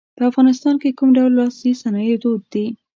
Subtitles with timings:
[0.17, 2.65] په افغانستان کې کوم ډول لاسي صنایع دود دي.